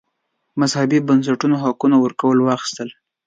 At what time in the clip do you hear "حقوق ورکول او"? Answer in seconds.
1.63-2.47